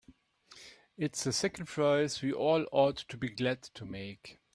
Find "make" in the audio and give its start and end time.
3.85-4.39